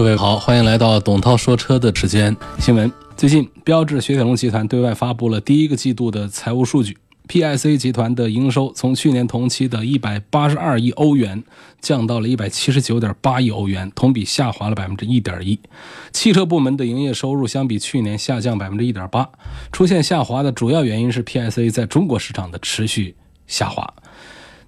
[0.00, 2.34] 各位好，欢迎来到董涛说车的时间。
[2.58, 6.96] 新闻：最近，标致雪铁龙集团对外发布了第一个季度的财务数据。
[7.28, 11.44] PSA 集团的营收从去年同期的一百八十二亿欧元
[11.82, 15.60] 降到了一百七十九点八亿欧元，同比下滑了百分之一点一。
[16.14, 19.28] 汽车部门的营业收入相比去年下降百分之一点八
[19.70, 23.14] 出现下滑的主要原因是 PSA 在中国市场的持续
[23.46, 23.92] 下滑。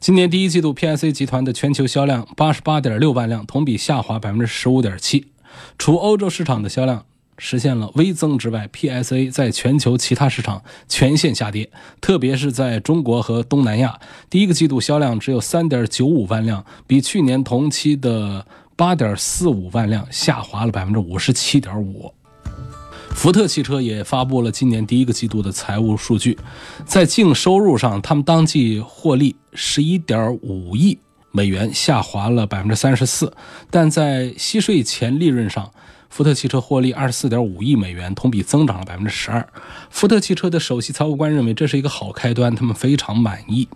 [0.03, 5.23] 今年第一季度，PSA 集团的全球销量88.6万辆，同比下滑15.7%。
[5.79, 7.05] 除欧洲市场的销量
[7.39, 18.45] 实现了微增之外，PSA 在全球其他市场全线下跌，特别是在中国和东南亚，第一个季度销量只有3.95万辆，比去年同期的
[18.77, 22.11] 8.45万辆下滑了57.5%。
[23.15, 26.37] 福特汽车也发布了今年第一个季度的财务数据，
[26.85, 30.99] 在净收入上，他们当季获利十一点五亿
[31.31, 33.33] 美元，下滑了百分之三十四，
[33.71, 35.71] 但在息税前利润上。
[36.13, 39.49] 福特汽车获利二十四点五亿美元，同比增长了百分之十二。
[39.89, 43.67] 福特汽车的首席财务官认为这是一个好开端，他们非常满意。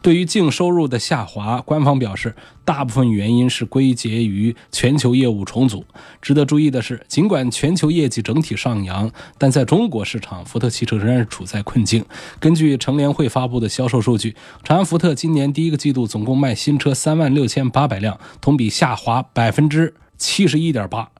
[0.00, 5.84] 对于净收入的下滑，官方表示大部分原因是归结于全球业务重组。
[6.22, 12.02] 值得注意的是，尽管全球业绩整体上扬，但在中国市场，福特汽车仍然是处在困境。
[12.40, 21.10] 根据乘联会发布的销售数据，长安福特今年第一个季度总共卖新车三万六千八百辆，同比下滑百分之七十一点八。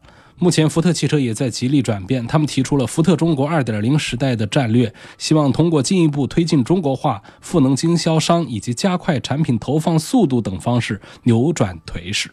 [0.43, 2.27] 目前，福特汽车也在极力转变。
[2.27, 12.29] 他们提出了“福特中国2.0时代”的战略，希望通过进一步推进中国化、赋能经销商以及加快产品投放速度等方式扭转颓势。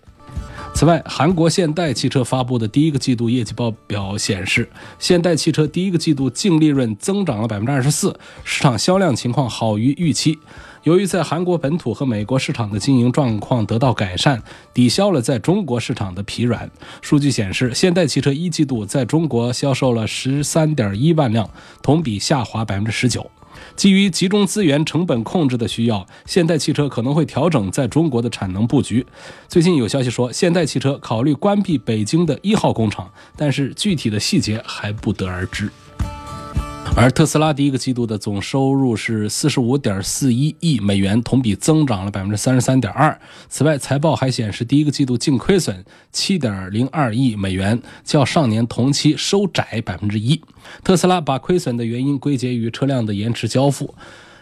[0.73, 4.67] 此外，韩国现代汽车发布的第一个季度业绩报表显示，
[4.97, 10.39] 现代汽车第一个季度净利润增长了百分之二十四，市场销量情况好于预期。
[10.89, 14.41] 由于在韩国本土和美国市场的经营状况得到改善，
[14.73, 16.67] 抵消了在中国市场的疲软。
[16.99, 21.47] 数据显示，现代汽车一季度在中国销售了十三点一万辆，
[21.83, 23.29] 同比下滑百分之十九。
[23.75, 29.05] 基于集中资源、成本控制的需要，现代汽车可能会调整在中国的产能布局。
[29.47, 33.07] 最近有消息说，现代汽车考虑关闭北京的一号工厂，
[33.37, 35.69] 但是具体的细节还不得而知。
[36.95, 43.17] 而特斯拉第一个季度的总收入是四十五点四一亿美元，同比增长了百分之三十三点二。
[43.47, 50.41] 此外，财报还显示，第一个季度净亏损七点零二亿美元，较上年同期收窄百分之一。
[50.83, 53.95] 特斯拉把亏损的原因归结于车辆的延迟交付。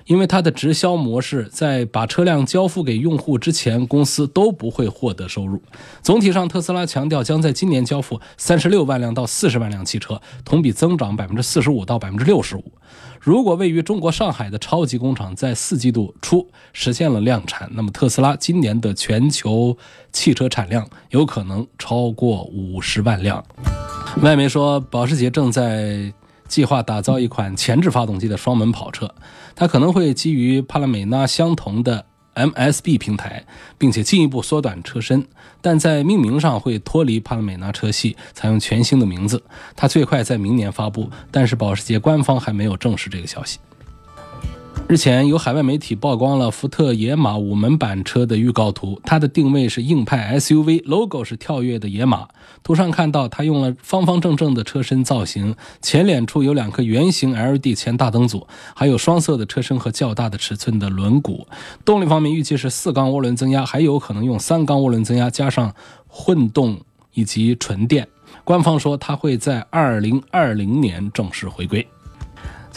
[0.08, 5.62] 因为它的直销模式，在把车辆交付给用户之前，公司都不会获得收入。
[6.02, 12.64] 总体上，特斯拉强调将在今年交付三十六万辆到四十万辆汽车，同比增长百分之四十五到百分之六十五。
[13.20, 19.78] 如果位于中国上海的超级工厂在四季度初实现了量产，那么特斯拉今年的全球
[20.14, 23.44] 汽车产量有可能超过五十万辆。
[24.22, 26.14] 外媒说，保时捷正在。
[26.48, 29.14] 计划打造一款前置发动机的双门跑车，
[29.56, 33.46] 它可能会基于帕拉梅拉相同的 MSB 平台，
[33.78, 35.26] 并且进一步缩短车身，
[35.62, 39.42] 但在命名上会脱离帕拉梅拉车系，采用全新的名字。
[39.76, 43.58] 它最快在明年发布，但是保时捷官方还没有证实这个消息。
[44.90, 52.26] 日前，有海外媒体曝光了福特野马五门版车的预告图，它的定位是硬派 SUV，logo 是跳跃的野马。
[52.64, 61.46] 图上看到，它用了方方正正的车身造型，前脸处有两颗圆形 LED 前大灯组，还有双色的车身和较大的尺寸的轮毂。
[61.84, 65.76] 动力方面，预计是四缸涡轮增压，还有可能用三缸涡轮增压加上
[66.08, 66.80] 混动
[67.14, 68.08] 以及纯电。
[68.46, 71.86] 官方说，它会在二零二零年正式回归。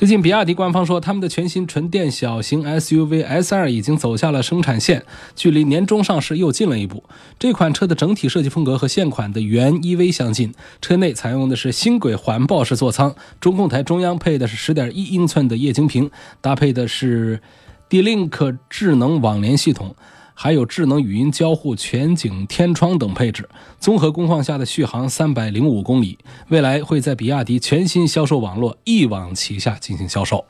[0.01, 5.05] 最近，比亚迪官方说，他们的全新纯电小型 SUV S2 已经走下了生产线，
[5.37, 7.05] 距离年终上市又近了一步。
[7.39, 16.11] 这款车的整体设计风格和现款的原 EV 相近，车内采用的是新轨环抱式座舱，中控台中央配的是10.1英寸的液晶屏，
[16.41, 17.43] 搭配的是
[17.91, 19.95] D-Link 智能网联系统。
[20.43, 23.47] 还有智能语音交互、全景天窗等配置，
[23.79, 26.17] 综合工况下的续航三百零五公里。
[26.49, 30.43] 未来会在比亚迪全新销售网络一网旗下进行销售。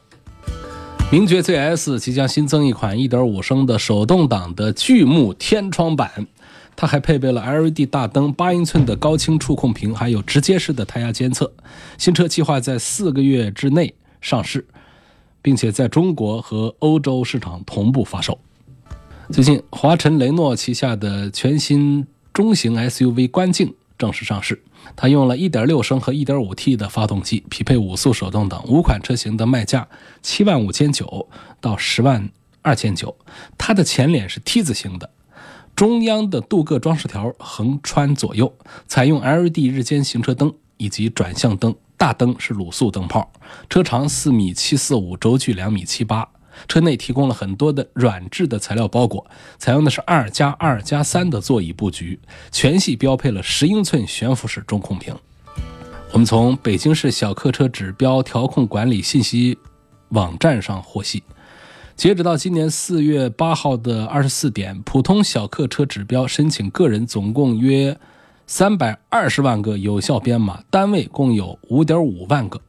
[1.11, 6.29] 名爵 ZS 即将新增一款1.5升的手动挡的巨幕天窗版。
[6.77, 11.53] 它还配备了 LED 大灯、八英寸的高清触控屏，还有直接式的胎压监测。
[11.99, 14.65] 新车计划在四个月之内上市，
[15.43, 18.39] 并且在中国和欧洲市场同步发售。
[19.33, 24.61] 最近，华晨雷诺旗下的全新中型 SUV 观境正式上市。
[24.97, 28.65] 它用了1.6升和 1.5T 的发动机，匹配五速手动挡。
[28.67, 29.87] 五款车型的卖价
[30.21, 31.29] 七万五千九
[31.61, 32.29] 到十万
[32.61, 33.17] 二千九。
[33.57, 35.09] 它的前脸是 T 字形的，
[35.77, 38.53] 中央的镀铬装饰条横穿左右，
[38.89, 43.33] 采用 LED 日间行车灯以及转向灯，大灯是卤素灯泡。
[43.69, 46.29] 车长四米七四五，轴距两米七八。
[46.69, 49.27] 车内提供了很多的软质的材料包裹，
[49.59, 52.19] 采用的是二加二加三的座椅布局，
[52.51, 55.15] 全系标配了十英寸悬浮式中控屏。
[56.13, 59.57] 我们从北京市小客车指标调控管理信息
[60.09, 61.23] 网站上获悉，
[61.95, 67.97] 截止到今年四月八号的二十四点，普通小客车指标申请个人总共约
[68.47, 72.61] 三百二十万个有效编码，单位共有五点五万个。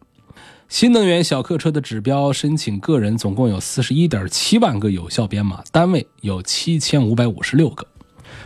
[0.71, 7.85] 新能源小客车的指标申请个人总共有四十一点七万个有效编码，单位有七千五百五十六个。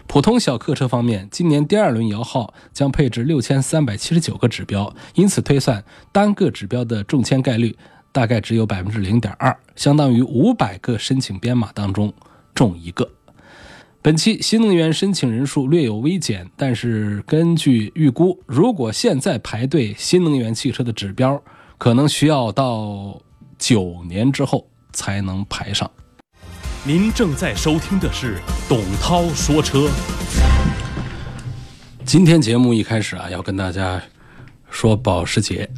[0.07, 7.77] 普通小客车方面，今年第二轮摇号将配置六千三百七十九个指标，因此推算单个指标的中签概率
[8.11, 12.11] 大概只有百分之零点二，相当于五百个申请编码当中
[12.55, 13.07] 中一个。
[14.01, 21.39] 本期新能源申请人数略有微减，但是根据预估，如果现在排队新能源汽车的指标，
[21.77, 23.21] 可能需要到
[23.57, 25.89] 九年之后才能排上。
[26.83, 28.39] 您正在收听的是
[28.69, 29.89] 董涛说车。
[32.05, 34.01] 今天节目一开始啊，要跟大家
[34.69, 35.69] 说保时捷，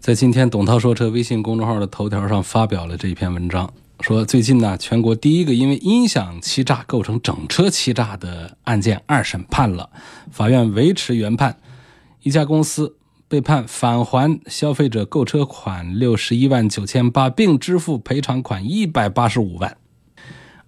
[0.00, 3.70] 在今天董涛说车微信公众号的头条上发表了这篇文章，
[4.00, 9.90] 说最近呢，全国第一个因为音响欺诈构成整车欺诈的案件二审判了，
[10.30, 11.58] 法院维持原判，
[12.22, 12.96] 一家公司。
[13.28, 19.76] 被判返还消费者购车款六十一万九千八，并支付赔偿款一百八十五万。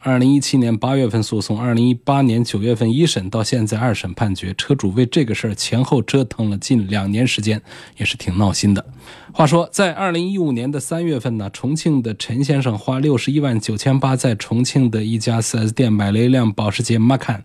[0.01, 7.61] 二零一七年八月份诉讼，二零一八年九月份一审，到现在二审判决，车主为这个事儿前后折腾了近两年时间，
[7.97, 8.85] 也是挺闹心的。
[9.33, 17.43] 话说，在二零一五年的三月份呢，重庆的陈先生花六十一万九千八，在重庆的一家四 S 店买了一辆保时捷 Macan。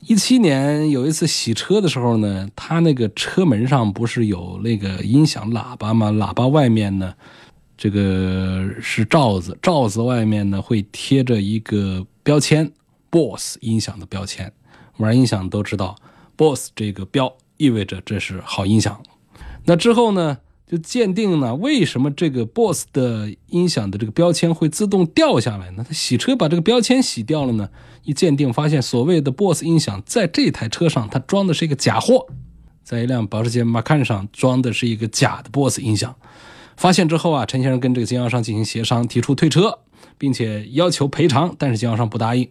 [0.00, 6.10] 一七年有一次洗车的时候呢，他那个车门上不是有那个音响喇叭吗？
[6.12, 7.14] 喇叭外面呢，
[7.76, 12.70] 这个是罩子，罩子外面呢会贴着一个标签
[13.10, 14.52] ，BOSS 音响的标签。
[14.98, 15.96] 玩音响都知道
[16.36, 19.00] ，BOSS 这个标意味着这是好音响。
[19.64, 20.38] 那之后呢？
[20.68, 25.86] 就鉴定呢，为什么这个 BOSS 的音响的这个标签会自动掉下来呢？
[25.86, 27.68] 他洗车把这个标签洗掉了呢？
[28.06, 32.26] 一鉴定发现，所谓的 BOSS 音响在这台车上，它装的是一个假货，
[32.84, 36.14] 在一辆保时捷 Macan 上装的是一个假的 BOSS 音响。
[36.76, 39.80] 发现之后啊，陈先生跟这个经销商进行协商，提出退车，
[40.16, 42.48] 并且要求赔偿，但是经销商不答应。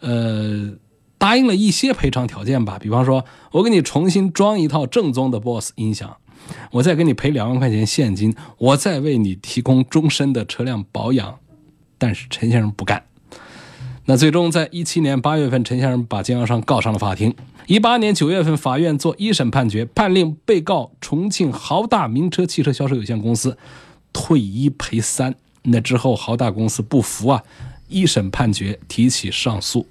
[0.00, 0.72] 呃，
[1.18, 6.16] 答应了一些赔偿条件吧，比方说我给你重新装一套正宗的 BOSS 音响。
[6.70, 11.38] 我再给你赔两万块钱现金，我再为你提供终身的车辆保养，
[11.98, 13.04] 但是陈先生不干。
[14.08, 17.34] 那最终在一七年八月份，陈先生把经销商告上了法庭。
[17.66, 23.58] 一八年九月份，法院做一审判决，判令被告重庆豪大名车汽车销售有限公司
[24.12, 25.34] 退一赔三。
[25.64, 27.42] 那之后，豪大公司不服啊，
[27.88, 29.84] 一审判决提起上诉，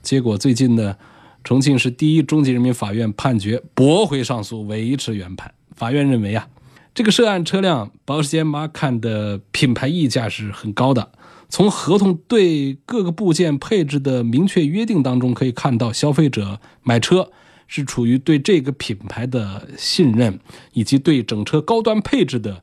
[0.00, 0.96] 结果最近呢，
[1.42, 5.52] 重庆市第一中级人民法院判决驳回上诉，维持原判。
[5.74, 6.46] 法院认为啊，
[6.94, 11.10] 这个涉案车辆保时捷 Macan 的品牌溢价是很高的。
[11.50, 17.30] 从合同对各个部件配置的明确约定当中可以看到，消费者买车
[17.66, 20.38] 是处于对这个品牌的信任
[20.72, 22.62] 以及对整车高端配置的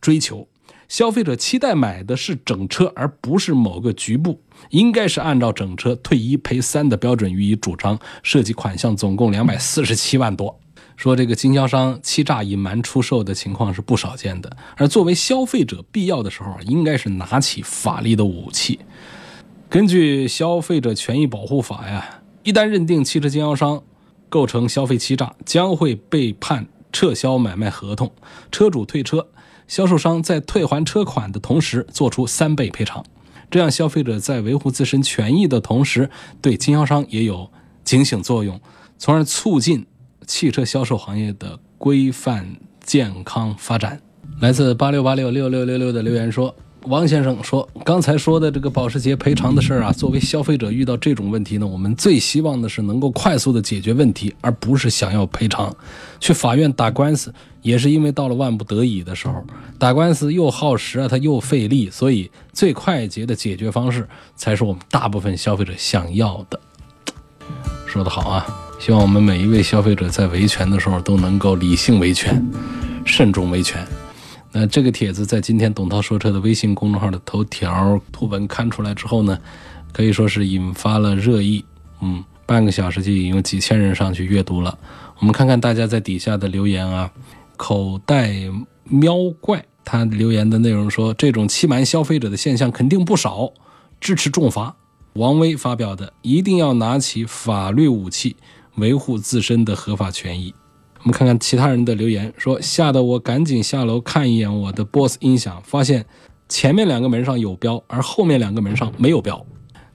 [0.00, 0.46] 追求。
[0.88, 4.40] 消费者期待买的是整车，而不是某个局部，
[4.70, 7.98] 应该是按照整车退一赔三的标准予以主张。
[8.22, 10.60] 设计款项总共两百四十七万多。
[10.96, 18.80] 说这个经销商欺诈隐瞒出售的情况是不少见的，而作为消费者，必要的时候应该是拿起法律的武器。
[19.68, 23.82] 根据《消费者权益保护法》呀，一旦认定汽车经销商
[24.30, 28.10] 构成消费欺诈，将会被判撤销买卖合同，
[28.50, 29.28] 车主退车，
[29.68, 33.04] 销售商在退还车款的同时做出三倍赔偿。
[33.50, 36.08] 这样，消费者在维护自身权益的同时，
[36.40, 37.50] 对经销商也有
[37.84, 38.58] 警醒作用，
[38.96, 39.86] 从而促进。
[40.26, 44.00] 汽车销售行业的规范健康发展。
[44.40, 46.54] 来自八六八六六六六六的留言说
[46.88, 55.74] ：“王先生说，刚才说的这个保时捷赔偿的事儿啊，作为消费者遇到这种问题呢，我们最希望的是能够快速的解决问题，而不是想要赔偿。
[56.20, 59.42] 去法院打官司也是因为到了万不得已的时候，
[59.78, 66.60] 打官司又耗时啊，它又费力，所以最快捷的解决方式才是我们大部分消费者想要的。
[67.86, 68.65] 说得好啊！
[68.78, 72.44] 希望我们每一位消费者在维权的时候都能够理性维权，
[73.04, 73.84] 慎重维权。
[74.52, 79.38] 那这个帖子在今天董涛说车的微信公众号的头条图文刊出来之后呢，
[79.92, 81.64] 可以说是引发了热议。
[82.00, 84.78] 嗯，半个小时就已经有几千人上去阅读了。
[85.18, 87.10] 我们看看大家在底下的留言啊。
[87.56, 88.34] 口袋
[88.84, 93.50] 喵怪他留言的内容说，这种欺瞒消费者的现象肯定不少，
[93.98, 94.76] 支持重罚。
[95.14, 98.36] 王威发表的，一定要拿起法律武器。
[98.76, 100.54] 维护自身的合法权益。
[101.00, 106.04] 我们看看其他人的留言，说吓得我赶紧下楼看一眼我的 BOSS 音响，发现
[106.48, 109.44] 前面两个门上有标，而后面两个门上没有标，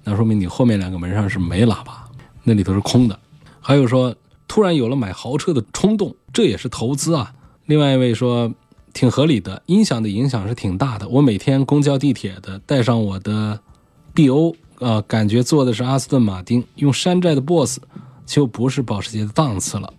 [0.06, 2.08] 那说明你后面两个门上是没喇叭，
[2.44, 3.20] 那里头是空的。
[3.60, 4.16] 还有说
[4.48, 7.34] 突然有了买豪车的冲动，这也是投资啊。
[7.66, 8.54] 另外一位说
[8.94, 11.08] 挺合理的，音响的影响是挺大的。
[11.10, 13.60] 我每天公交地铁的带上我的
[14.16, 17.80] BO 啊，感觉坐的是阿斯顿马丁，用山寨的 BOSS。
[18.32, 19.94] 就不是保时捷的档次了。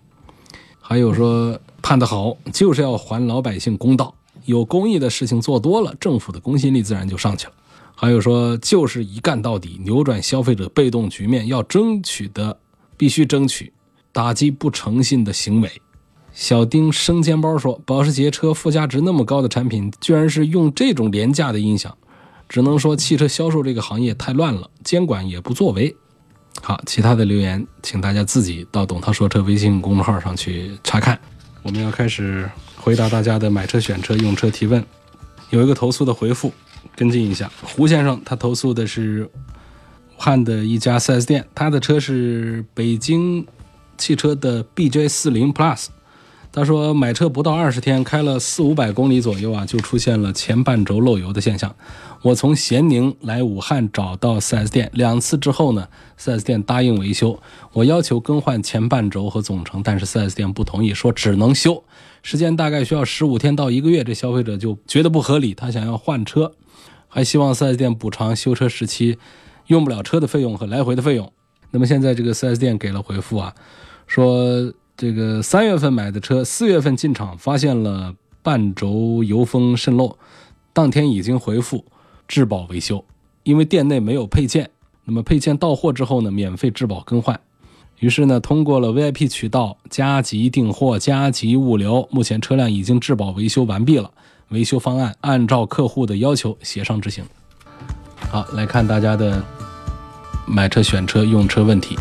[0.81, 4.11] 还有说判得好，就是要还老百姓公道。
[4.45, 7.53] 有公益的事情做多了，政府的公信力自然就上去了。
[7.95, 12.57] 还有说就是一干到底，扭转消费者被动局面，要争取的
[12.97, 13.71] 必须争取，
[14.11, 15.71] 打击不诚信的行为。
[16.33, 21.95] 小丁生煎包说，保时捷车附加值那么高的产品，居然是用这种廉价的音响，
[22.49, 25.95] 只能说汽车销售这个行业太乱了，监管也不作为。
[26.61, 31.19] 好，其他的留言，请大家自己到“董涛说车”微信公众号上去查看。
[31.61, 34.83] 我们要开始回答大家的买车、选车、用车提问。
[35.49, 36.51] 有一个投诉的回复，
[36.95, 37.51] 跟进一下。
[37.61, 39.29] 胡先生他投诉的是武
[40.17, 43.45] 汉的一家 4S 店，他的车是北京
[43.97, 45.87] 汽车的 BJ40 Plus。
[46.55, 51.75] 他说买车不到二十天，开了四五百公里左右啊，就出现了前半轴漏油的现象。
[52.21, 55.87] 我从咸宁来武汉找到 4S 店两次之后呢
[56.19, 57.39] ，4S 店答应维修。
[57.71, 61.83] 我要求更换前半轴和总成，但是 4S 店不同意，说只能修，
[62.21, 64.03] 时间大概需要十五天到一个月。
[64.03, 66.51] 这消费者就觉得不合理，他想要换车，
[67.07, 69.17] 还希望 4S 店补偿修车时期
[69.65, 71.33] 用不了车的费用和来回的费用。
[71.71, 73.55] 那么现在这个 4S 店给了回复啊，
[74.05, 74.71] 说。
[74.95, 80.17] 这个三月份买的车，四月份进厂发现了半轴油封渗漏，
[80.71, 81.83] 当天已经回复
[82.27, 83.03] 质保维修，
[83.41, 84.69] 因为店内没有配件。
[85.05, 87.37] 那么配件到货之后呢，免费质保更换。
[87.99, 94.11] 于是呢，通过了 VIP 渠道加急订货、加急物流，目前车辆已经质保维修完毕了，
[94.49, 97.23] 维修方案按照客户的要求协商执行。
[98.29, 99.43] 好，来看大家的
[100.45, 101.97] 买车、选车、用车问题。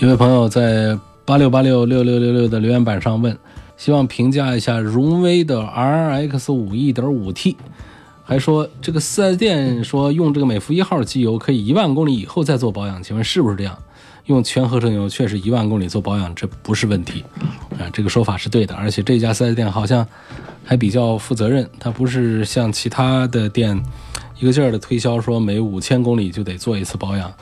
[0.00, 0.98] 一位朋友在。
[1.26, 3.36] 八六八六六六六六的留言板上问，
[3.76, 7.56] 希望评价一下荣威的 RX 五一点五 T，
[8.24, 13.76] 还说这个四 S 店说用这个美孚一号机油可以一万公里以后再做保养，请问是不是这样？
[14.26, 17.24] 用全合成油确实一万公里做保养这不是问题
[17.76, 20.06] 啊，这个说法是对的，而且这家四 S 店好像
[20.62, 23.76] 还比较负责任，它不是像其他的店
[24.38, 27.32] 一个劲儿的推销说每五千公里就得做一次保养，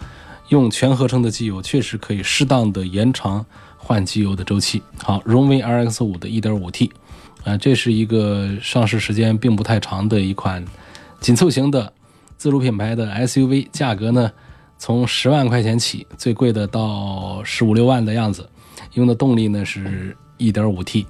[0.48, 3.44] 用全合成的机油确实可以适当的延长。
[3.84, 6.90] 换机油的周期好，荣威 RX 五的 1.5T，
[7.44, 10.64] 啊，这是一个上市时间并不太长的一款
[11.20, 11.92] 紧凑型的
[12.38, 14.32] 自主品牌的 SUV，价格呢
[14.78, 18.48] 从十万块钱起，最贵的到十五六万的样子，
[18.94, 21.04] 用的动力呢是 1.5T，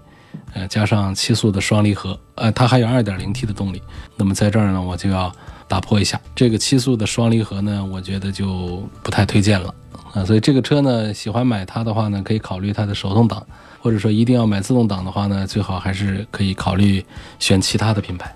[0.53, 3.81] 呃，加上七速的双离合，呃，它还有 2.0T 的动力。
[4.17, 5.33] 那么在这儿呢，我就要
[5.69, 9.75] 打破一下这个七速的双离合呢，我觉得就不太推荐了。
[10.15, 13.45] 啊，所以这个车呢，喜欢买它的话呢，可以考虑它的手动挡，
[13.81, 17.05] 或者说一定要买自动挡的话呢，最好还是可以考虑
[17.41, 18.33] 选其他的品牌。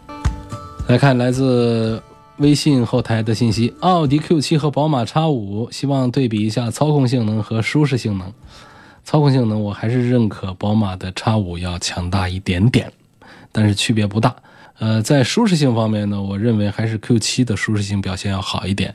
[0.88, 2.02] 来看来自
[2.38, 8.32] 微信后台的信息：奥迪 Q7 和宝马 X5，希望对比一下操控性能和舒适性能。
[9.04, 12.92] 操控性能我还是认可宝马的 X5 要强大一点点，
[13.52, 14.34] 但是区别不大。
[14.80, 18.94] 呃，在舒适性方面呢，我认为还是 Q7 的舒适性表现要好一点，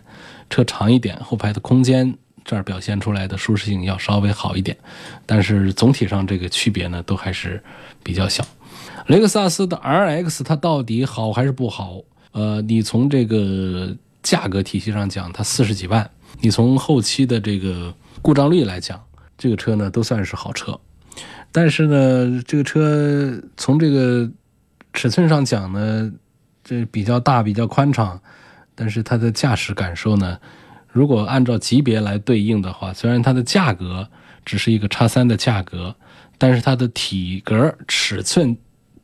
[0.50, 2.16] 车长一点，后排的空间。
[2.46, 4.78] 这儿表现出来的舒适性要稍微好一点，
[5.26, 7.62] 但是总体上这个区别呢都还是
[8.04, 8.46] 比较小。
[9.08, 12.02] 雷克萨斯的 RX 它到底好还是不好？
[12.32, 16.04] 呃，你从这个价格体系上讲，它四十几万；
[16.42, 19.02] 你从后期的这个故障率来讲，
[19.38, 20.80] 这个车呢都算是好车。
[21.52, 24.30] 但是呢，这个车从这个
[24.94, 26.12] 尺寸上讲呢，
[26.64, 28.20] 这比较大、比较宽敞，
[28.74, 30.40] 但是它的驾驶感受呢，
[30.94, 34.08] 如果按照级别来对应的话，虽然它的价格
[34.46, 35.94] 只是一个叉三的价格，
[36.38, 38.56] 但是它的体格尺寸。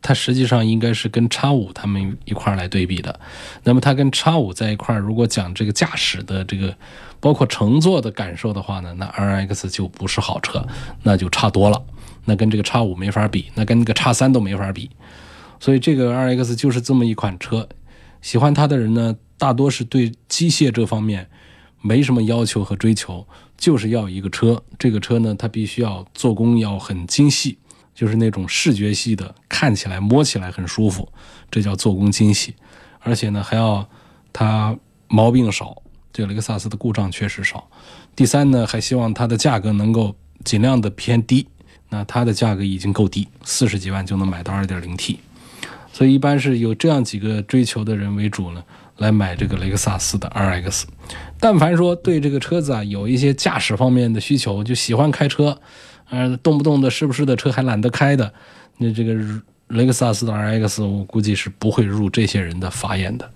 [0.01, 3.19] 它实际上应该是跟叉五他们一块来对比的，
[3.65, 6.74] 那么它跟叉五在一块，如果讲这个驾驶的这个
[7.19, 10.65] 包括乘坐的感受的话呢，那 R X 就不是好车，
[11.03, 11.84] 那就差多了，
[12.24, 14.89] 那跟这个叉五没法比，那跟那个叉三都没法比，
[15.60, 17.67] 所以这个 R X 就是这么一款车，
[18.22, 21.29] 喜欢它的人呢，大多是对机械这方面
[21.81, 23.25] 没什么要求和追求，
[23.57, 27.57] 就是要一个车，这个车呢，它必须要做工要很精细。
[27.95, 31.12] 就是那种视觉系的，看起来摸起来很舒服，
[31.51, 32.55] 这叫做工精细。
[33.01, 33.86] 而且呢，还要
[34.31, 34.77] 它
[35.09, 35.81] 毛病少，
[36.13, 37.67] 这雷克萨斯的故障确实少。
[38.15, 41.45] 第三呢，还希望它的价格能够尽量的偏低。
[41.89, 45.17] 那它的价格已经够低，四十几万就能买到 2.0T，
[45.91, 48.63] 所以一般是有这样几个追求的人为主呢，
[48.98, 50.83] 来买这个雷克萨斯的 RX。
[51.39, 55.58] 但凡说对这个车子啊有一些驾驶方面的需求，就喜欢开车。
[56.10, 58.34] 呃，动不动的是不是的车还懒得开的，
[58.77, 59.13] 那这个
[59.67, 63.29] 雷克萨斯的 RX，我估计是不会入这些人的法眼的。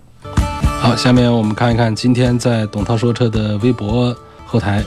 [0.81, 4.83] 好，下面我们看一看今天在董涛说车的微博后台，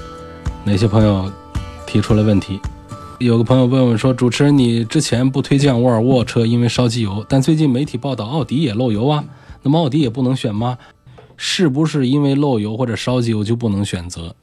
[0.65, 1.31] 哪些朋友
[1.87, 2.61] 提出了问题。
[3.21, 9.25] 有个朋友问我说，主持人你之前不推荐沃尔沃车，因为烧机油，但最近媒体报道奥迪也漏油啊，
[9.63, 10.77] 那么奥迪也不能选吗？
[11.37, 14.35] 是不是因为漏油或者烧机油就不能选择？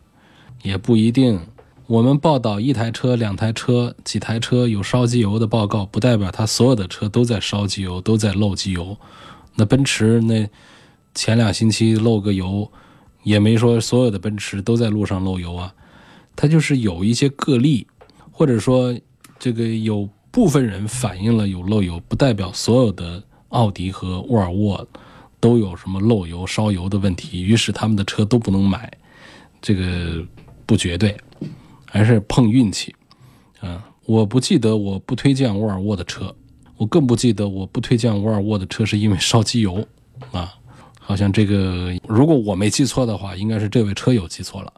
[0.61, 1.39] 也不一定。
[1.87, 8.95] 我们报道一台车、两台车、几台车有烧机油的报告，不代表它所有的车都在烧机油、都在漏机油。
[9.55, 10.49] 那奔驰那
[11.13, 12.71] 前两星期漏个油，
[13.23, 15.73] 也没说所有的奔驰都在路上漏油啊。
[16.35, 17.85] 它就是有一些个例，
[18.31, 18.97] 或者说
[19.37, 24.87] 这个有部分人反映了有漏油，不代表所有的奥迪和沃尔沃
[25.43, 28.89] 都有什么漏油、烧油的问题，于是他们的车都不能买。
[29.61, 30.25] 这个
[30.65, 31.17] 不绝对。
[31.85, 32.95] 还是碰运气，
[33.59, 33.87] 啊！
[34.07, 36.33] 我不记得我不推荐沃尔沃的车，
[36.75, 39.87] 我更不记得我不推荐沃尔沃的车是因为烧机油，
[40.31, 40.51] 啊！
[40.99, 44.73] 好像这个如果我没记错的话，应该是这位车友记错了。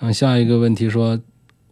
[0.00, 1.18] 嗯，下一个问题说，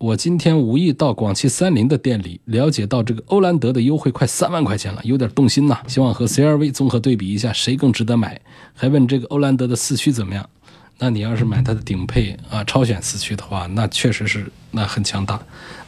[0.03, 5.79] 我今天无意到广汽三菱的店里，了解到这个欧蓝德的优惠快三万块钱了，有点动心呐。
[5.87, 8.41] 希望和 CRV 综合对比一下，谁更值得买？
[8.75, 10.45] 还问这个欧蓝德的四驱怎么样？
[10.99, 15.41] 那你要是买它的顶配啊超选四驱的话，那确实是那很强大。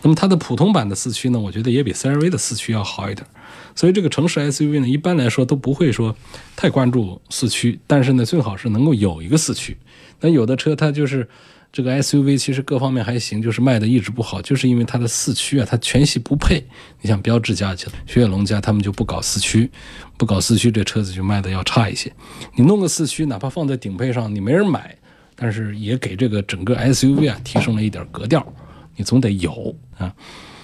[0.03, 3.27] 那么它的普通版的四驱呢，我觉得也比 CRV 的四驱要好一点。
[3.75, 6.15] 所以这个城市 SUV 呢，一般来说都不会说
[6.55, 9.77] 太关注四驱，但是呢，最好是能够有一个四驱。
[10.21, 11.29] 那有的车它就是。
[11.75, 16.65] 这个 SUV 其实各方面还行，就是卖的一直不好，就是因为它的四驱啊，它全系不配。
[17.01, 19.69] 你像标致家、雪铁龙家，他们就不搞四驱，
[20.17, 22.13] 不搞四驱，这车子就卖的要差一些。
[22.55, 24.97] 你弄个四驱，哪怕放在顶配上，你没人买，
[25.35, 28.47] 但是也给这个整个 SUV 啊提升了一点格调。
[28.95, 30.15] 你总得有啊。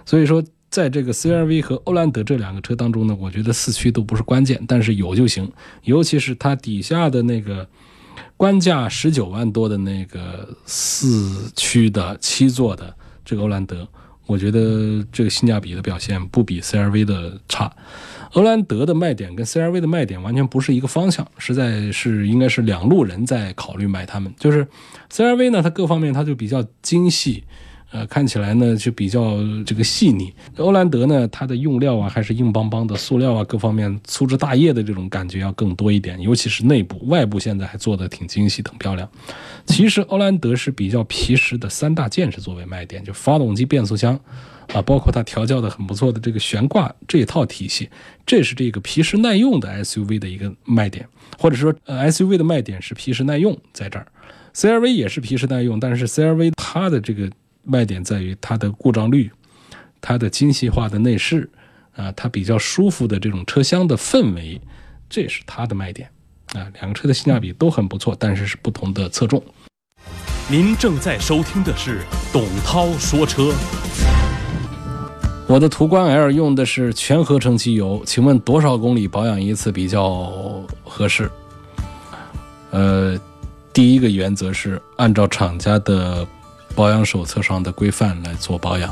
[0.06, 5.50] 所以说，在这个 CRV 和欧蓝德这两个车当中呢，我觉得四驱都不是关键，但是有就行。
[5.82, 7.68] 尤其是它底下的那个。
[8.36, 13.86] 官价十九万多的那个四驱的七座的这个欧蓝德，
[14.26, 17.72] 我觉得这个性价比的表现不比 CRV 的差。
[18.32, 24.32] 欧蓝德的卖点跟 CRV 的卖点完全不是一个方向，实在是应该是两路人在考虑买它们。
[24.38, 24.66] 就是
[25.12, 27.44] CRV 呢，它各方面它就比较精细。
[27.92, 30.32] 呃，看起来呢就比较这个细腻。
[30.58, 39.10] 欧蓝德呢，它的用料啊还是硬邦邦的，塑料啊各方面粗枝大叶的这种感觉要更多一点，尤其是内部，外部现在还做的挺精细、挺漂亮。
[39.66, 44.14] 其实欧蓝德是比较皮实的三大件是作为卖点，就发动机、变速箱
[44.72, 47.88] 啊，包括它调教的很不错的这个悬挂这一套体系，
[48.24, 51.04] 这是这个皮实耐用的 SUV 的一个卖点，
[51.38, 54.06] 或者说呃 SUV 的卖点是皮实耐用在这儿。
[54.54, 57.28] CRV 也是皮实耐用，但是 CRV 它的这个。
[57.62, 59.30] 卖点在于它的故障率，
[60.00, 61.48] 它的精细化的内饰，
[61.94, 64.60] 啊，它比较舒服的这种车厢的氛围，
[65.08, 66.08] 这是它的卖点，
[66.54, 69.42] 啊，两个车的性价比都很不错，但是是不同的侧重。
[70.48, 72.00] 您正在收听的是
[72.32, 73.52] 董涛说车。
[75.46, 80.32] 我的途观 L 用的是全合成机油，请问多少公里保养一次比较
[80.82, 81.30] 合适？
[82.70, 83.20] 呃，
[83.72, 86.26] 第一个原则是按照厂家的。
[86.80, 88.90] 保养手册上的规范来做保养。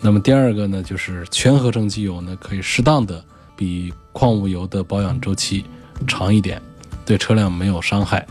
[0.00, 3.22] 那么第二个呢，就是全合成机油呢，可以适当的
[3.54, 5.62] 比矿物油的保养周期
[6.06, 6.58] 长一点，
[7.04, 8.26] 对车辆没有伤害。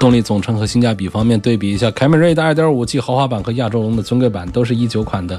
[0.00, 5.38] 动力总成和性价比方面对比一下，凯美瑞的 2.5G 豪华版和亚洲龙的尊贵版都是一九款的，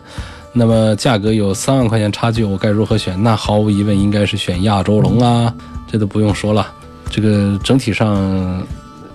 [0.53, 3.21] 那么价格有三万块钱差距，我该如何选？
[3.23, 5.51] 那毫无疑问应该是选亚洲龙啊，
[5.87, 6.71] 这都不用说了。
[7.09, 8.63] 这个整体上，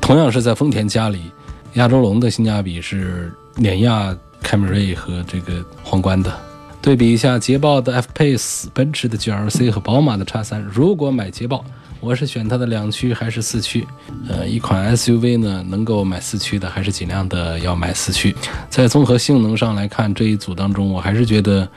[0.01, 1.31] 同样是在丰田家里，
[1.75, 6.33] 亚洲龙的性价比是碾压凯美瑞和这个皇冠的。
[6.81, 11.65] 对比一下捷豹的 F-Pace、奔驰的 GLC 和宝马的 X3，如果买捷豹，
[12.01, 13.87] 我是选它的两驱还是四驱？
[14.29, 18.35] 呃，一款 SUV 呢，能够买四驱的，还是尽量的要买四驱。
[18.71, 21.69] 在综合性能上来看，这一组当中，我还是觉得，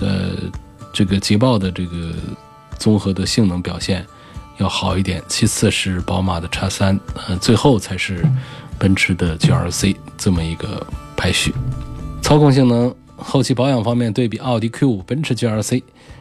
[0.00, 0.30] 呃，
[0.92, 2.10] 这个捷豹的这个
[2.78, 4.04] 综合的性能表现
[4.58, 5.22] 要好一点。
[5.28, 8.26] 其次是宝马的 X3，呃，最后才是
[8.82, 10.84] 奔驰的 GLC 这么一个
[11.16, 11.54] 排序。
[12.20, 12.92] 操控性能。
[13.16, 15.80] 后期保养方面，对比奥迪 Q5、奔驰 GLC，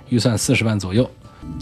[0.10, 1.10] 预算四十万左右。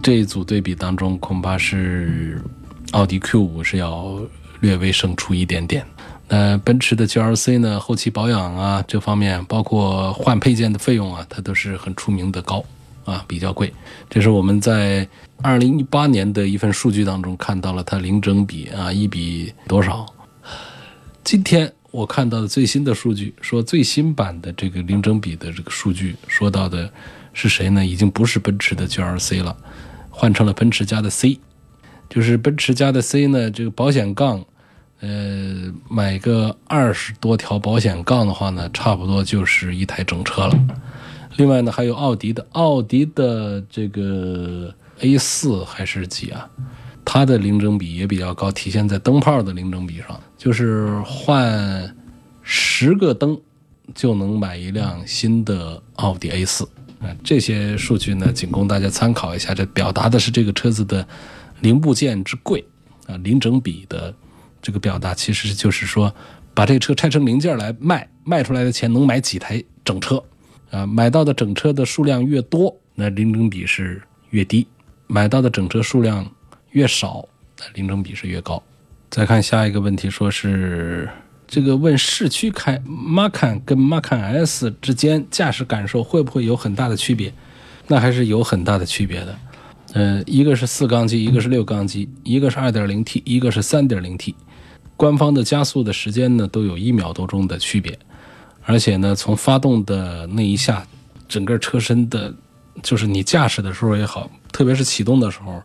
[0.04, 2.44] 这一组对比当中，恐怕是
[2.92, 4.20] 奥迪 Q5 是要
[4.60, 5.86] 略微胜出一点点。
[6.28, 7.80] 那奔驰的 GLC 呢？
[7.80, 12.62] 后期保养啊，这方面包括换配件的费用啊，它都是很出名的高
[13.06, 13.74] 啊，比较贵。
[14.10, 15.08] 这是我们在
[15.42, 20.06] 二零一八年的一份数据当中看到了它零整比啊，一比多少？
[21.24, 21.74] 今天。
[21.92, 26.88] 我看到的最新的数据说，最新版的这个零整比的这个数据说到的
[27.34, 27.84] 是谁呢？
[27.84, 29.58] 已经不是奔驰的 GLC 了，
[30.12, 31.40] 换成了奔驰家的 C，
[32.08, 34.46] 就是奔驰家的 C 呢，这个保险杠，
[35.00, 40.68] 呃，买个二十多条保险杠的话呢，差不多就是一台整车了。
[41.38, 46.48] 另外呢，还有奥迪的，奥迪的这个 A 四还是几啊？
[47.04, 51.96] 它的零整比也比较高，体现在灯泡的零整比上，就是换
[52.42, 53.38] 十个灯
[53.94, 56.64] 就能买一辆新的奥迪 A 四。
[57.02, 59.54] 啊，这些数据呢，仅供大家参考一下。
[59.54, 61.06] 这表达的是这个车子的
[61.60, 62.66] 零部件之贵
[63.06, 64.14] 啊，零整比的
[64.62, 66.14] 这个表达，其实就是说，
[66.54, 70.24] 把这车拆成零件来卖，卖出来的钱能买几台整车
[70.72, 70.86] 啊？
[70.86, 74.66] 买到的整车的数量越多，那零整比是越低；
[75.08, 76.26] 买到的整车数量。
[76.72, 78.62] 越少，那零整比是越高。
[79.10, 81.10] 再看下一个问题，说是
[81.48, 87.34] 这个问市区开 Macan 跟 Macan S 之间驾驶感受会不会有很大的区别？
[87.88, 89.40] 那还是有很大的区别的。
[89.94, 94.36] 呃，一个是四缸机，一个是六缸机，一个是二点零 T，一个是三点零 T。
[94.96, 97.98] 官方的加速的时间呢，都有一秒多钟的区别。
[98.64, 100.86] 而且呢，从发动的那一下，
[101.28, 102.32] 整个车身的，
[102.84, 105.60] 就是你驾驶的时候也好，特别是启动的时候。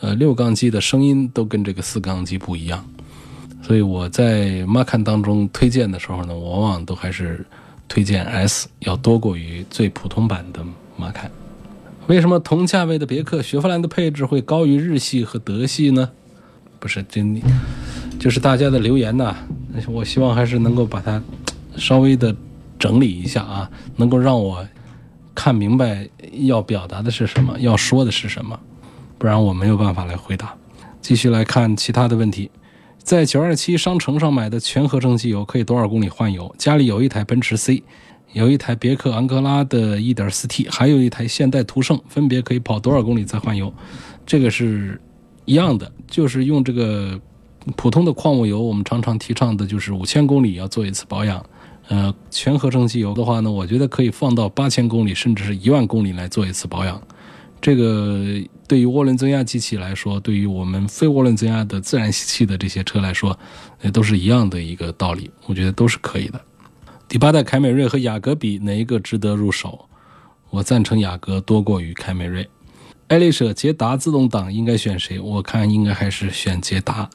[0.00, 2.84] 呃，六缸机的声音都跟这个四缸机不一样，
[3.62, 7.44] 所以我在 Macan 当中推荐的时候呢，我往往都还是
[7.88, 10.60] 推荐 S 要多过于最普通版的
[10.98, 11.30] Macan。
[12.08, 16.10] 为什么同价位的别克雪佛兰的配置会高于日系和德系呢？
[16.78, 17.40] 不是真，
[18.20, 19.34] 就是大家的留言呐，
[19.88, 21.20] 我希望还是能够把它
[21.76, 22.36] 稍微的
[22.78, 24.64] 整理一下啊，能够让我
[25.34, 26.06] 看明白
[26.46, 28.60] 要表达的是什么，要说的是什么。
[29.18, 30.54] 不然我没有办法来回答。
[31.00, 32.50] 继续来看其他的问题，
[32.98, 36.52] 在九二七商城上买的全合成机油可以多少公里换油？
[36.58, 37.82] 家里有一台奔驰 C，
[38.32, 43.72] 有一台别克昂克拉的 1.4T，还有一台现代途胜，分别可以跑多少公里再换油？
[44.26, 45.00] 这个是
[45.44, 47.20] 一样的，就是用这个
[47.76, 51.44] 普通的矿物油，我们常常提倡的就是五千公里要做一次保养。
[51.88, 57.00] 呃，全合成机油的话呢，我觉得可以放到八千公里，甚至是一万公里来做一次保养。
[57.60, 58.22] 这个
[58.68, 63.36] 对于涡轮增压机器来说，对于我们非涡轮增压的自然吸气的这些车来说，
[63.82, 65.30] 也都是一样的一个道理。
[65.46, 66.40] 我觉得都是可以的。
[67.08, 69.88] 第八代凯美瑞和雅阁比，哪一个值得入手？
[70.50, 72.48] 我赞成雅阁多过于凯美瑞。
[73.08, 75.18] 爱丽舍捷达自动挡应该选谁？
[75.18, 77.08] 我看应该还是选捷达。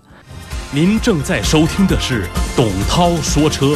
[0.73, 3.75] 您正在收听的是董涛说车。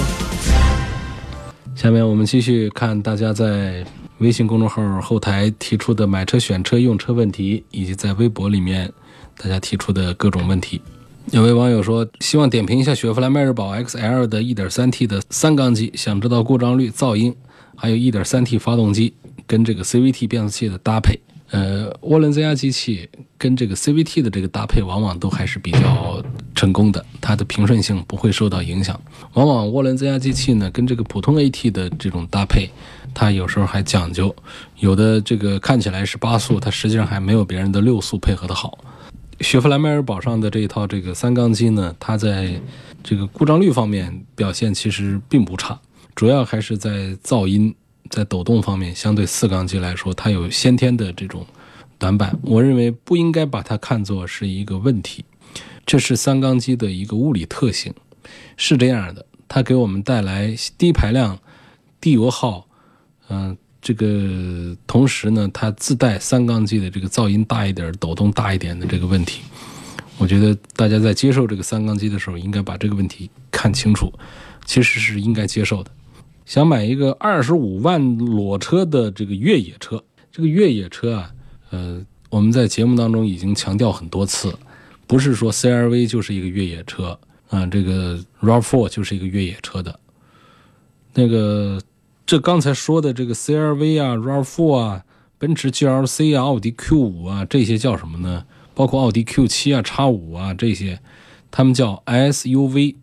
[1.76, 3.86] 下面我们继续看大家在。
[4.20, 8.92] 微信公众号后台提出的买车、选车、用车问题，以及在微博里面
[9.38, 10.82] 大家提出的各种问题，
[11.32, 17.36] 有位网友说希望点评一下雪佛兰迈锐宝 XL 的 1.3T 的三缸机，想知道故障率、噪音，
[17.76, 19.14] 还有 1.3T 发动机
[19.46, 21.20] 跟这个 CVT 变速器的搭配。
[21.52, 26.24] 呃，涡轮增压机器跟这个 CVT 的这个搭配，往往都还是比较
[26.56, 29.00] 成功的，它的平顺性不会受到影响。
[29.36, 32.68] 往往涡轮增压机器呢，跟这个普通 AT 的这种搭配，
[33.16, 34.36] 它有时候还讲究，
[34.78, 38.78] 有的这个看起来是八速，它实际上还没有别人的六速配合的好。
[39.40, 42.62] 雪佛兰迈锐宝上的这一套这个三缸机呢，它在
[43.04, 45.80] 这个故障率方面表现其实并不差，
[46.14, 47.74] 主要还是在噪音。
[48.08, 51.44] 在抖动方面，相对四缸机来说，它有先天的这种
[51.98, 52.38] 短板。
[52.44, 55.26] 我认为不应该把它看作是一个问题，
[55.88, 57.92] 这是三缸机的一个物理特性，
[58.58, 59.26] 是这样的。
[59.48, 61.40] 它给我们带来低排量、
[62.00, 62.68] 低油耗，
[63.30, 69.42] 嗯，这个同时呢，它自带三缸机的这个噪音大一点、抖动大一点的这个问题。
[70.18, 74.14] 我觉得大家在接受这个三缸机的时候，应该把这个问题看清楚，
[74.64, 75.92] 其实是应该接受的。
[76.46, 81.32] 想买一个二十五万裸车的这个越野车，这个越野车啊，
[81.72, 84.54] 呃，我们在节目当中已经强调很多次，
[85.08, 90.00] 不是说 CRV 就是一个越野车啊，这个 RAV4 就是一个越野车的。
[91.14, 91.82] 那个，
[92.26, 95.04] 这刚才说的这个 CRV 啊、RAV4 啊、
[95.38, 98.46] 奔驰 GLC 啊、奥迪 Q5 啊，这些叫什么呢？
[98.74, 101.00] 包括奥迪 Q7 啊、叉五啊这些，
[101.52, 102.96] 他们叫 SUV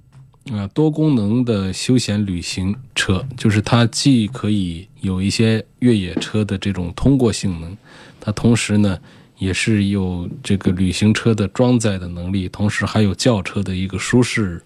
[0.52, 7.76] 啊，多功能的休闲旅行车，就是它既可以有一些越野车的这种通过性能，
[8.20, 8.98] 它同时呢
[9.38, 14.60] 也是有这个旅行车的装载的能力，同时还有轿车的一个舒适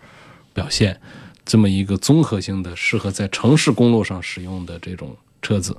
[0.54, 0.98] 表现。
[1.46, 5.74] 这么一个综合性的、适合在城市公路上使用的这种车子，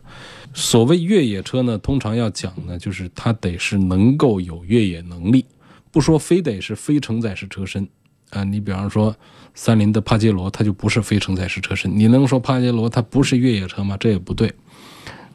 [0.53, 5.45] 所谓越野车呢，通常要讲呢，就是它得是能够有越野能力，
[5.91, 7.85] 不说非得是非承载式车身
[8.29, 8.45] 啊。
[8.45, 9.13] 你比方说，
[9.53, 11.91] 三菱的帕杰罗，它就不是非承载式车身。
[11.93, 13.97] 你能说帕杰罗它不是越野车吗？
[13.99, 14.53] 这也不对。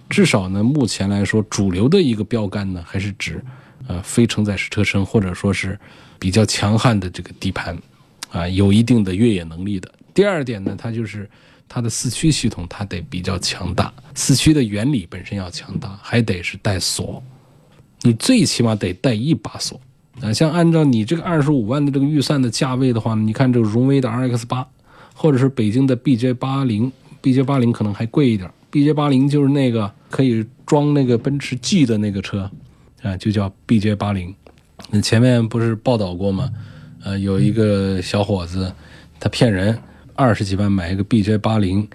[0.09, 3.45] 至少呢，目前来说，主流的一个标杆呢，还是指
[3.87, 5.79] 呃非承载式车身，或者说是
[6.19, 7.77] 比较强悍的这个底盘
[8.31, 9.93] 啊，有一定的越野能力的。
[10.15, 11.29] 第二点呢，它就是
[11.69, 13.93] 它的四驱系统，它得比较强大。
[14.15, 17.23] 四驱的原理本身要强大，还得是带锁，
[18.03, 19.81] 你最起码得带一把锁。
[20.21, 24.69] 啊，像按照你这个二十五万的这个预算的价位的话，你看这个荣威的 RX 八，
[25.15, 28.51] 或者是北京的 BJ 八零，BJ 八零可能还贵一点。
[28.71, 32.51] BJ 八零就是那个可以装那个奔驰 G 的那个车，
[33.03, 34.35] 啊，就叫 BJ 八零。
[34.91, 36.51] 那前面不是报道过吗？
[37.03, 38.71] 呃，有一个小伙子，
[39.19, 39.79] 他骗人。
[40.15, 41.89] 二十几万买一个 BJ 八零，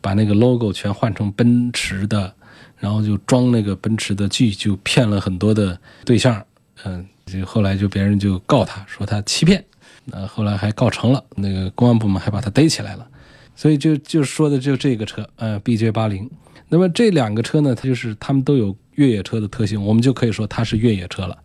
[0.00, 2.34] 把那个 logo 全换成奔驰的，
[2.78, 6.44] 然后就装那个奔驰的 G，就骗了很多的对象。
[6.84, 9.64] 嗯，就后来就别人就告他说他欺骗，
[10.04, 13.06] 那后来还告成了，那个公安部门还把他逮起来了。
[13.54, 16.28] 所以就就说的就这个车，嗯，BJ 八零。
[16.68, 21.38] 那么这两个车呢，它就是他们都有越野车的特性，我们就可以说它是越野车了。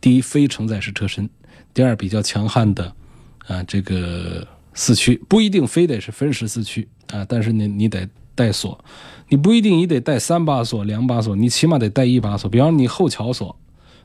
[0.00, 1.24] 第一，非承载式车身；
[1.72, 2.92] 第二，比较强悍的
[3.46, 4.46] 啊这个。
[4.74, 8.82] 四驱不一定非得是分时四驱啊，但是你你得带锁，
[9.28, 12.48] 你不一定你得带三把锁、两把锁，你起码得带一把锁。
[12.48, 13.54] 比方你后桥锁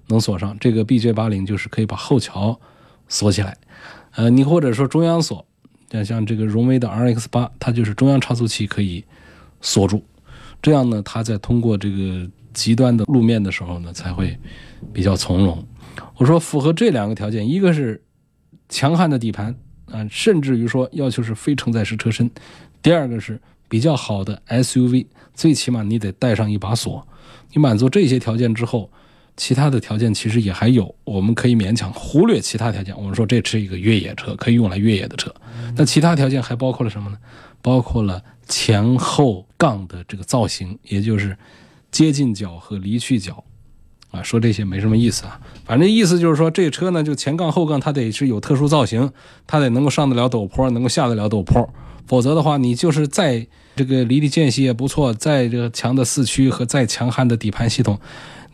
[0.07, 2.59] 能锁上，这个 BJ 八零就是可以把后桥
[3.07, 3.57] 锁起来。
[4.15, 5.45] 呃，你或者说中央锁，
[5.89, 9.05] 像像这个荣威的 RX 八，它就是中央差速器可以
[9.61, 10.03] 锁住，
[10.61, 14.37] 这样呢，它在通过这个极端的路面的时候呢，才会
[14.91, 15.65] 比较从容。
[16.17, 18.03] 我说符合这两个条件，一个是
[18.67, 19.55] 强悍的底盘。
[19.91, 22.29] 啊，甚至于说要求是非承载式车身，
[22.81, 27.05] 第二个是比较好的 SUV，最起码你得带上一把锁。
[27.53, 28.89] 你满足这些条件之后，
[29.35, 32.95] 其他的条件其实也还有，我们可以勉强忽略其他条件。
[32.97, 35.33] 我们说这是一个越野车，可以用来越野的车。
[35.75, 37.17] 那其他条件还包括了什么呢？
[37.61, 41.37] 包括了前后杠的这个造型，也就是
[41.91, 43.43] 接近角和离去角。
[44.17, 49.11] 啊，说这些没什么意思啊，反正意思就是说，这车呢，就前杠后杠它得是有特殊造型，
[49.45, 51.69] 它得能够上得了陡坡，能够下得了陡坡，
[52.07, 57.99] 否则的话，你就是再这个离地间隙也不错，再这个强的四驱和再强悍的底盘系统，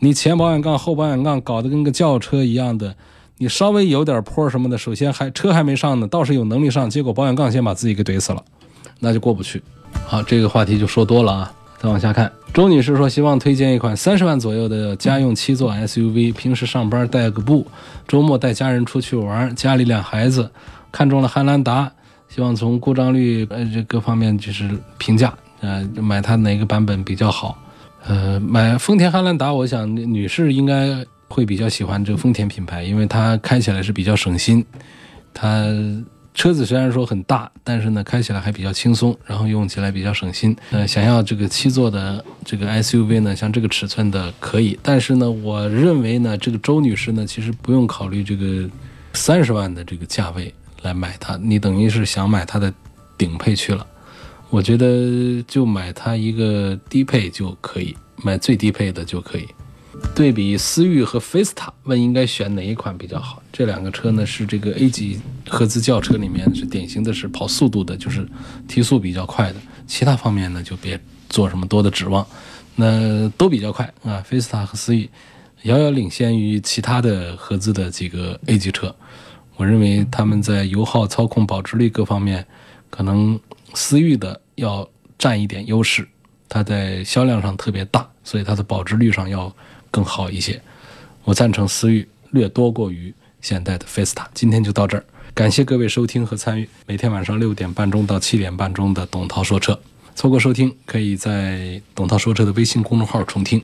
[0.00, 2.94] 你前保险杠后保险杠搞得跟个轿车一样的，
[3.38, 8.44] 你稍微有点坡什么的，首先还车还没上呢，倒是有能力上，结果保险杠先把自己给怼死了，
[9.00, 9.62] 那就过不去。
[10.06, 11.52] 好，这个话题就说多了啊。
[11.84, 17.66] 再往下看，周女士说希望推荐一款三十万左右的家用七座 SUV，平时上班带个步，
[18.08, 20.50] 周末带家人出去玩，家里两孩子，
[20.90, 21.92] 看中了汉兰达，
[22.26, 24.66] 希望从故障率呃这各方面就是
[24.96, 27.58] 评价，呃买它哪个版本比较好？
[28.06, 34.64] 呃买丰田汉兰达，我想女士应该会比较喜欢这个丰田品牌，因为它开起来是比较省心，
[35.34, 35.66] 它。
[36.34, 40.54] 车子虽然说很大，但是呢，开起来还比较轻松，然后用起来比较省心。
[40.72, 48.68] 呃，想要这个七座的这个 SUV 呢，像这个尺寸的可以，但是呢，我认为呢，这个周女士呢，其实不用考虑这个
[49.12, 52.74] 三十万的这个价位来买它，你等于是想买它的
[53.16, 53.86] 顶配去了。
[54.50, 59.46] 我觉得就买它一个低配就可以，买最低配的就可以。
[60.14, 63.42] 对比思域和菲斯塔，问应该选哪一款比较好？
[63.52, 68.26] 这两个车呢是这个 A 级合资轿车里面是典型的是跑速度的，就是
[68.68, 69.56] 提速比较快的。
[69.86, 72.26] 其他方面呢就别做什么多的指望，
[72.76, 74.22] 那都比较快啊。
[74.22, 75.08] 菲斯塔和思域
[75.62, 78.94] 遥遥领先于其他的合资的几个 A 级车。
[79.56, 82.46] 我认为他们在油耗、操控、保值率各方面，
[82.90, 83.38] 可能
[83.74, 86.06] 思域的要占一点优势。
[86.48, 89.54] 它在销量上特别大，所以它的保值率上要。
[89.94, 90.60] 更好一些，
[91.22, 94.28] 我赞成思域略多过于现代的菲斯塔。
[94.34, 96.68] 今天就到这儿，感谢各位收听和参与。
[96.84, 99.80] 每天晚上六点半钟到七点半钟的董涛说车，
[100.16, 103.62] 错过收听可以在董涛说车的微信公众号重听。